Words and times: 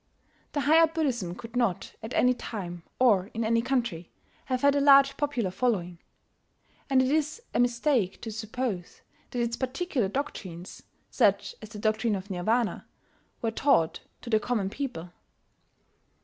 The 0.53 0.61
higher 0.61 0.87
Buddhism 0.87 1.35
could 1.35 1.55
not, 1.55 1.93
at 2.01 2.11
any 2.15 2.33
time 2.33 2.81
or 2.97 3.27
in 3.35 3.43
any 3.43 3.61
country, 3.61 4.09
have 4.45 4.63
had 4.63 4.73
a 4.73 4.81
large 4.81 5.15
popular 5.15 5.51
following; 5.51 5.99
and 6.89 7.03
it 7.03 7.11
is 7.11 7.39
a 7.53 7.59
mistake 7.59 8.19
to 8.23 8.31
suppose 8.31 9.01
that 9.29 9.43
its 9.43 9.55
particular 9.57 10.07
doctrines 10.07 10.81
such 11.11 11.53
as 11.61 11.69
the 11.69 11.77
doctrine 11.77 12.15
of 12.15 12.31
Nirvana 12.31 12.87
were 13.43 13.51
taught 13.51 13.99
to 14.21 14.31
the 14.31 14.39
common 14.39 14.71
people. 14.71 15.13